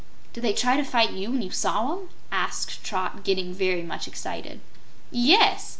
"Did 0.33 0.43
they 0.43 0.53
try 0.53 0.77
to 0.77 0.83
fight 0.83 1.11
you 1.11 1.29
when 1.29 1.43
you 1.43 1.51
saw 1.51 1.93
'em?" 1.93 2.09
asked 2.31 2.83
Trot, 2.83 3.23
getting 3.23 3.53
very 3.53 3.83
much 3.83 4.07
excited. 4.07 4.59
"Yes. 5.11 5.69